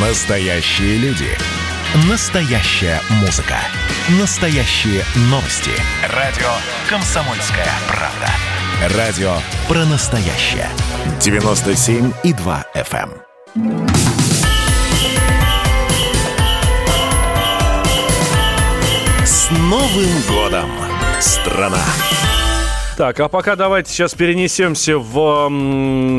[0.00, 1.26] Настоящие люди.
[2.08, 3.56] Настоящая музыка.
[4.20, 5.72] Настоящие новости.
[6.14, 6.46] Радио
[6.88, 8.96] «Комсомольская правда».
[8.96, 10.68] Радио про настоящее.
[11.18, 13.10] 97,2 FM.
[13.56, 13.88] эм.
[19.26, 20.70] С Новым годом,
[21.18, 21.82] страна!
[22.98, 25.48] Так, а пока давайте сейчас перенесемся в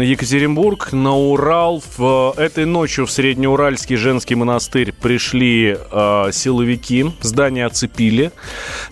[0.02, 1.84] Екатеринбург, на Урал.
[1.98, 8.32] В, этой ночью в Среднеуральский женский монастырь пришли э, силовики, здание оцепили.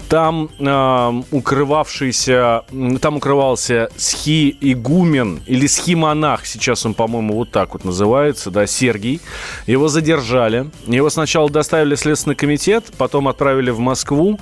[0.09, 2.65] Там э, укрывавшийся,
[2.99, 9.21] там укрывался схи-игумен или схи-монах, сейчас он, по-моему, вот так вот называется, да, Сергий.
[9.65, 10.69] Его задержали.
[10.87, 14.41] Его сначала доставили в Следственный комитет, потом отправили в Москву.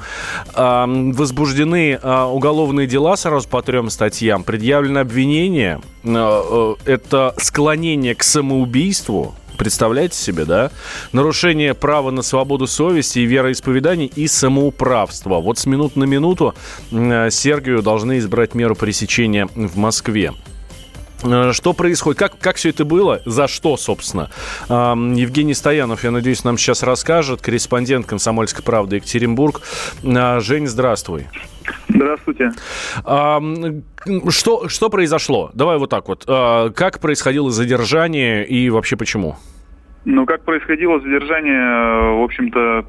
[0.56, 4.44] Э, возбуждены э, уголовные дела сразу по трем статьям.
[4.44, 5.82] Предъявлено обвинение.
[6.04, 9.36] э, э, Это склонение к самоубийству.
[9.58, 10.72] Представляете себе, да?
[11.12, 15.42] Нарушение права на свободу совести и вероисповедания и самоуправство.
[15.42, 16.56] Вот с минут на минуту
[16.92, 20.32] э, Сергию должны избрать меру пресечения в Москве.
[21.52, 22.20] Что происходит?
[22.20, 23.22] Как, как все это было?
[23.26, 24.30] За что, собственно?
[24.70, 27.42] Евгений Стоянов, я надеюсь, нам сейчас расскажет.
[27.42, 29.62] Корреспондент «Комсомольской правды» Екатеринбург.
[30.04, 31.28] Жень, здравствуй.
[31.90, 32.52] Здравствуйте.
[34.30, 35.52] Что, что произошло?
[35.54, 36.24] Давай вот так вот.
[36.28, 39.36] А, Как происходило задержание и вообще почему?
[40.06, 42.86] Ну, как происходило задержание, э, в общем-то,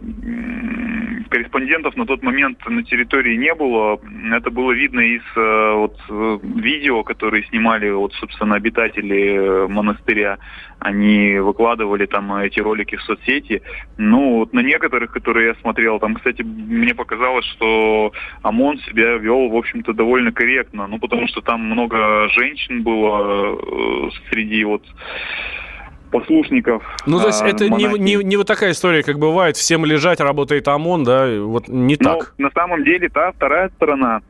[1.29, 4.01] корреспондентов на тот момент на территории не было.
[4.33, 10.39] Это было видно из э, вот, э, видео, которые снимали, вот, собственно, обитатели э, монастыря.
[10.79, 13.63] Они выкладывали там эти ролики в соцсети.
[13.97, 19.49] Ну, вот на некоторых, которые я смотрел, там, кстати, мне показалось, что ОМОН себя вел,
[19.49, 20.87] в общем-то, довольно корректно.
[20.87, 23.59] Ну, потому что там много женщин было
[24.31, 24.83] среди вот
[26.11, 26.83] послушников.
[27.07, 30.21] Ну, то есть а, это не, не, не вот такая история, как бывает, всем лежать,
[30.21, 32.35] работает ОМОН, да, вот не Ну, так.
[32.39, 34.23] на самом деле, та вторая сторона,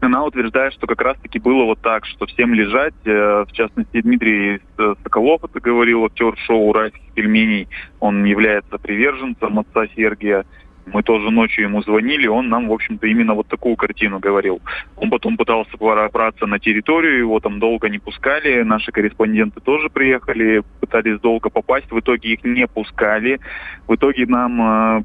[0.00, 2.94] она утверждает, что как раз-таки было вот так, что всем лежать.
[3.04, 4.60] Э, В частности, Дмитрий
[5.02, 7.68] Соколов это говорил, актер шоу «Уральских пельменей».
[8.00, 10.46] Он является приверженцем отца Сергия.
[10.92, 14.60] Мы тоже ночью ему звонили, он нам, в общем-то, именно вот такую картину говорил.
[14.96, 20.62] Он потом пытался пробраться на территорию, его там долго не пускали, наши корреспонденты тоже приехали,
[20.80, 23.40] пытались долго попасть, в итоге их не пускали.
[23.86, 25.02] В итоге нам э,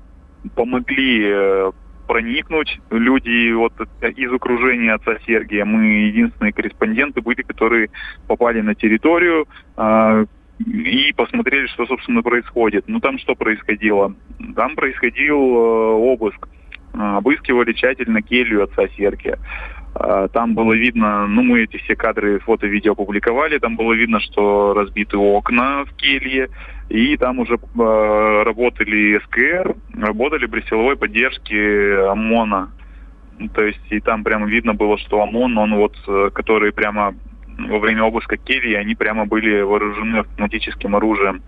[0.56, 1.72] помогли э,
[2.08, 5.66] проникнуть люди вот из окружения отца Сергия.
[5.66, 7.90] Мы единственные корреспонденты были, которые
[8.28, 9.48] попали на территорию
[9.78, 10.26] э,
[10.60, 12.86] и посмотрели, что, собственно, происходит.
[12.88, 14.14] Ну, там что происходило?
[14.54, 16.48] Там происходил э, обыск.
[16.94, 19.38] Э, Обыскивали тщательно келью отца Сергия.
[19.96, 24.20] Э, Там было видно, ну, мы эти все кадры, фото, видео опубликовали, там было видно,
[24.20, 26.50] что разбиты окна в келье,
[26.90, 32.72] и там уже э, работали СКР, работали при силовой поддержке ОМОНа.
[33.38, 35.98] Ну, То есть и там прямо видно было, что ОМОН, он вот,
[36.34, 37.14] который прямо
[37.58, 41.42] во время обыска кельи, они прямо были вооружены автоматическим оружием.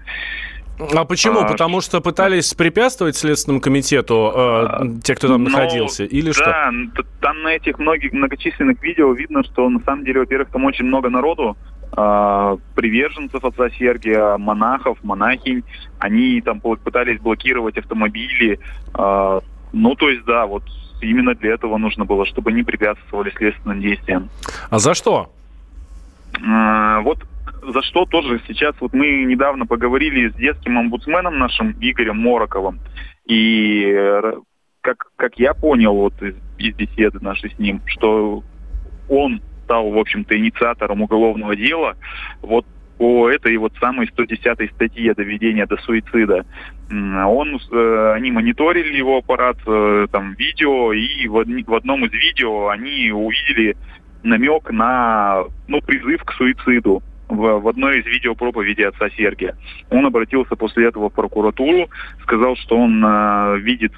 [0.79, 1.39] А почему?
[1.39, 4.67] а, Потому что пытались препятствовать Следственному комитету э,
[5.03, 6.45] те, кто там Ну, находился, или что?
[6.45, 10.49] Да, н- т- там на этих многих многочисленных видео видно, что на самом деле, во-первых,
[10.49, 11.57] там очень много народу,
[11.93, 15.63] а, приверженцев отца Сергия, монахов, монахинь.
[15.99, 18.59] Они там пытались блокировать автомобили.
[18.93, 19.39] а,
[19.73, 20.63] Ну, то есть, да, вот
[21.01, 24.29] именно для этого нужно было, чтобы они препятствовали следственным действиям.
[24.69, 25.31] А за что?
[26.47, 27.19] А, Вот
[27.67, 32.79] за что тоже сейчас, вот мы недавно поговорили с детским омбудсменом нашим Игорем Мороковым,
[33.25, 34.33] и э,
[34.81, 38.43] как, как я понял вот из, из беседы нашей с ним, что
[39.09, 41.97] он стал, в общем-то, инициатором уголовного дела
[42.41, 42.65] вот
[42.97, 46.45] по этой вот самой 110 статье доведения до суицида.
[46.89, 52.69] Он, э, они мониторили его аппарат, э, там, видео, и в, в одном из видео
[52.69, 53.75] они увидели
[54.23, 59.55] намек на ну, призыв к суициду в, в одной из видео проповеди отца Сергия.
[59.89, 61.89] Он обратился после этого в прокуратуру,
[62.23, 63.93] сказал, что он э, видит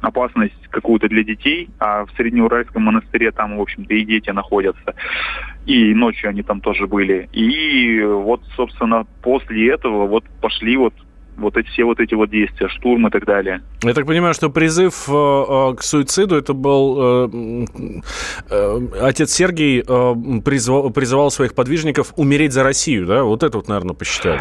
[0.00, 4.94] опасность какую-то для детей, а в Среднеуральском монастыре там, в общем-то, и дети находятся.
[5.64, 7.28] И ночью они там тоже были.
[7.32, 10.94] И вот, собственно, после этого вот пошли вот
[11.42, 13.62] вот эти все вот эти вот действия, штурм и так далее.
[13.82, 17.28] Я так понимаю, что призыв э, э, к суициду это был
[18.50, 23.24] э, отец Сергий э, призвал, призывал своих подвижников умереть за Россию, да?
[23.24, 24.40] Вот это вот, наверное, посчитали.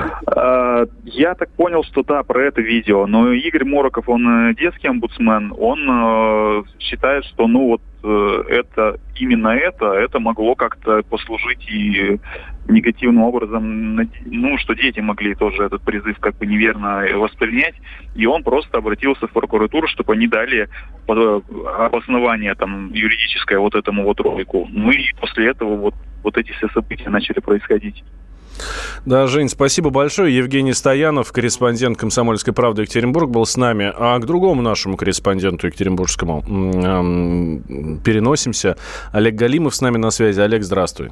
[1.03, 3.05] Я так понял, что да, про это видео.
[3.07, 10.19] Но Игорь Мороков, он детский омбудсмен, он считает, что ну вот это именно это, это
[10.19, 12.19] могло как-то послужить и
[12.67, 13.95] негативным образом,
[14.25, 17.75] ну, что дети могли тоже этот призыв как бы неверно воспринять,
[18.15, 20.69] и он просто обратился в прокуратуру, чтобы они дали
[21.07, 24.67] обоснование там юридическое вот этому вот ролику.
[24.71, 28.03] Ну и после этого вот, вот эти все события начали происходить.
[29.05, 30.35] Да, Жень, спасибо большое.
[30.35, 33.91] Евгений Стоянов, корреспондент «Комсомольской правды» Екатеринбург, был с нами.
[33.95, 36.41] А к другому нашему корреспонденту екатеринбургскому
[38.03, 38.77] переносимся.
[39.11, 40.39] Олег Галимов с нами на связи.
[40.39, 41.09] Олег, здравствуй.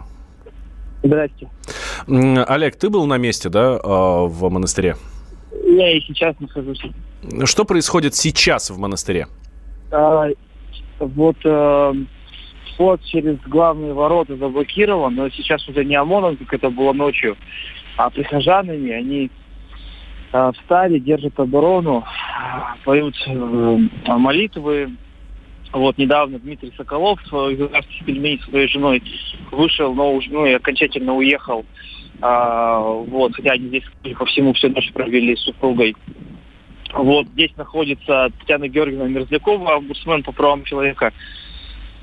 [1.01, 1.49] Здрасте.
[2.07, 4.97] Олег, ты был на месте, да, а, в монастыре?
[5.65, 6.81] Я и сейчас нахожусь.
[7.45, 9.27] Что происходит сейчас в монастыре?
[9.91, 10.27] А,
[10.99, 11.93] вот а,
[12.79, 17.35] вход через главные ворота заблокирован, но сейчас уже не ОМОНом, как это было ночью,
[17.97, 18.91] а прихожанами.
[18.91, 19.29] Они
[20.31, 22.05] э, встали, держат оборону,
[22.85, 23.77] поют э,
[24.07, 24.91] молитвы.
[25.73, 29.03] Вот недавно Дмитрий Соколов из «Уральских пельменей» своей женой
[29.51, 31.65] вышел, но уже ну, и окончательно уехал.
[32.21, 33.83] А, вот, хотя они здесь,
[34.17, 35.95] по всему, всю ночь провели с супругой.
[36.93, 41.13] Вот здесь находится Татьяна Георгиевна Мерзлякова, омбудсмен по правам человека.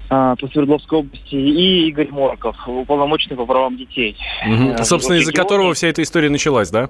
[0.09, 4.17] А, по Свердловской области, и Игорь Морков, уполномоченный по правам детей.
[4.47, 4.85] Угу.
[4.85, 6.89] Собственно, из-за которого вся эта история началась, да?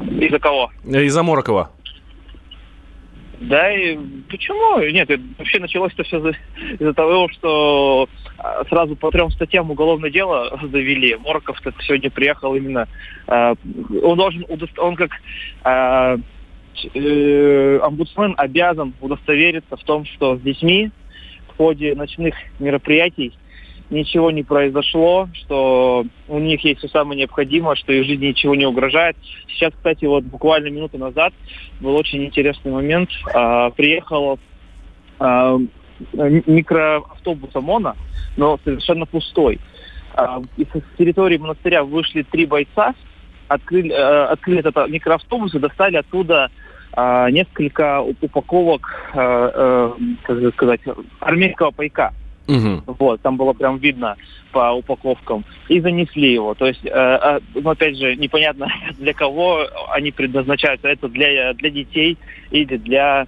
[0.00, 0.70] Из-за кого?
[0.84, 1.70] Из-за Морокова.
[3.40, 3.98] Да, и
[4.28, 4.80] почему?
[4.90, 6.32] Нет, вообще началось-то все
[6.78, 8.08] из-за того, что
[8.38, 11.16] а, сразу по трем статьям уголовное дело завели.
[11.16, 12.88] Морков сегодня приехал именно...
[13.26, 14.46] Он должен...
[14.78, 15.10] Он как
[15.64, 16.16] э,
[17.82, 20.90] омбудсмен обязан удостовериться в том, что с детьми
[21.60, 23.34] ходе ночных мероприятий
[23.90, 28.64] ничего не произошло, что у них есть все самое необходимое, что их жизни ничего не
[28.64, 29.14] угрожает.
[29.46, 31.34] Сейчас, кстати, вот буквально минуту назад
[31.78, 33.10] был очень интересный момент.
[33.34, 34.38] А, приехал
[35.18, 35.58] а,
[36.14, 37.94] микроавтобус ОМОНа,
[38.38, 39.60] но совершенно пустой.
[40.14, 40.66] А, из
[40.96, 42.94] территории монастыря вышли три бойца,
[43.48, 46.50] открыли, а, открыли этот микроавтобус и достали оттуда
[46.96, 50.80] несколько упаковок, а, а, как сказать,
[51.20, 52.12] армейского пайка.
[52.48, 52.96] Угу.
[52.98, 54.16] Вот, там было прям видно
[54.52, 55.44] по упаковкам.
[55.68, 56.54] И занесли его.
[56.54, 60.88] То есть, э, ну, опять же, непонятно для кого они предназначаются.
[60.88, 62.18] Это для, для детей
[62.50, 63.26] или для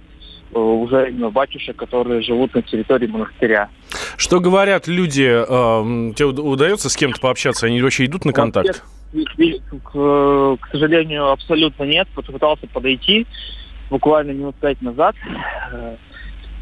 [0.53, 3.69] э, уже ну, батюшек, которые живут на территории монастыря.
[4.17, 5.29] Что говорят люди?
[5.31, 7.67] Э, тебе удается с кем-то пообщаться?
[7.67, 8.83] Они вообще идут на контакт?
[9.13, 12.07] К, к сожалению, абсолютно нет.
[12.15, 13.27] Попытался подойти
[13.89, 15.15] буквально минут пять назад.
[15.71, 15.95] Э,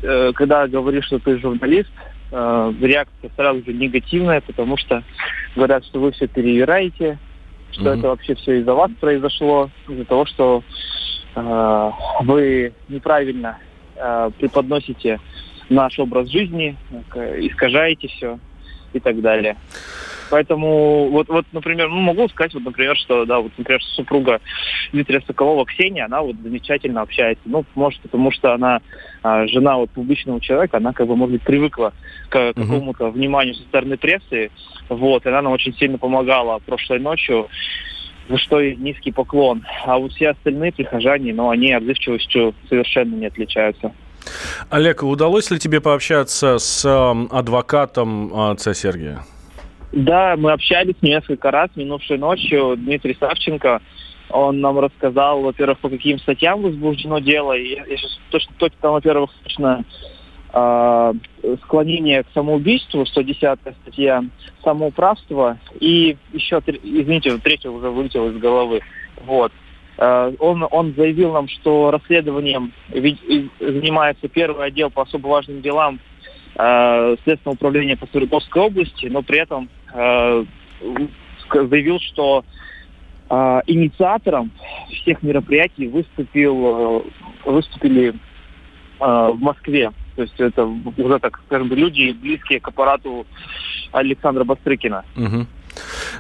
[0.02, 1.92] э, когда говоришь, что ты журналист,
[2.32, 5.04] э, реакция сразу же негативная, потому что
[5.56, 7.18] говорят, что вы все перевираете,
[7.72, 8.00] что mm-hmm.
[8.00, 10.64] это вообще все из-за вас произошло, из-за того, что
[11.36, 13.58] э, вы неправильно
[13.96, 15.20] э, преподносите
[15.70, 16.76] наш образ жизни,
[17.16, 18.40] искажаете все
[18.92, 19.56] и так далее.
[20.32, 24.40] Поэтому вот, вот, например, ну, могу сказать, вот, например, что, да, вот, например, супруга
[24.94, 27.44] Дмитрия Соколова Ксения, она вот замечательно общается.
[27.46, 28.80] Ну, может, потому что она
[29.24, 31.94] а, жена вот публичного человека, она как бы, может быть, привыкла
[32.30, 32.54] к uh-huh.
[32.54, 34.52] какому-то вниманию со стороны прессы.
[34.88, 37.50] Вот, и она нам очень сильно помогала прошлой ночью
[38.30, 39.66] за что и низкий поклон.
[39.86, 43.92] А вот все остальные прихожане, ну, они отзывчивостью совершенно не отличаются.
[44.70, 49.26] Олег, удалось ли тебе пообщаться с э, адвокатом отца Сергия?
[49.92, 52.76] Да, мы общались несколько раз минувшей ночью.
[52.78, 53.82] Дмитрий Савченко,
[54.30, 57.54] он нам рассказал, во-первых, по каким статьям возбуждено дело.
[57.54, 59.84] И я сейчас точно, точно там, во-первых, точно
[60.54, 61.14] э,
[61.64, 64.24] склонение к самоубийству, 110 статья,
[64.64, 68.82] самоуправство, и еще, извините, третья уже вылетела из головы.
[69.26, 69.52] Вот.
[69.98, 72.72] Э, он, он заявил нам, что расследованием
[73.60, 76.00] занимается первый отдел по особо важным делам
[76.56, 79.70] э, Следственного управления по Свердловской области, но при этом
[81.54, 82.44] заявил, что
[83.30, 84.52] э, инициатором
[85.02, 87.04] всех мероприятий выступил,
[87.46, 88.14] э, выступили э,
[89.00, 89.92] в Москве.
[90.16, 93.26] То есть это уже, так скажем, люди, близкие к аппарату
[93.92, 95.04] Александра Бастрыкина.
[95.16, 95.48] Угу.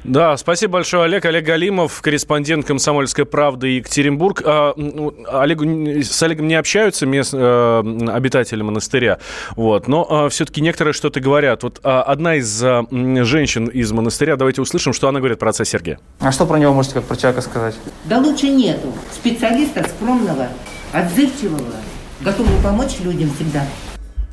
[0.04, 1.26] Да, спасибо большое, Олег.
[1.26, 4.42] Олег Галимов, корреспондент «Комсомольской правды» Екатеринбург.
[4.46, 5.62] А, ну, Олег,
[6.04, 9.20] с Олегом не общаются мест, а, обитатели монастыря,
[9.56, 11.64] вот, но а, все-таки некоторые что-то говорят.
[11.64, 15.66] Вот а, одна из а, женщин из монастыря, давайте услышим, что она говорит про отца
[15.66, 16.00] Сергея.
[16.20, 17.76] А что про него можете как про человека сказать?
[18.06, 18.94] Да лучше нету.
[19.14, 20.50] Специалиста скромного,
[20.92, 21.76] отзывчивого,
[22.22, 23.66] готового помочь людям всегда.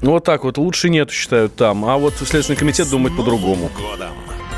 [0.00, 1.84] Ну вот так вот, лучше нету, считают там.
[1.84, 3.68] А вот Следственный комитет думает по-другому.
[3.76, 4.27] Годом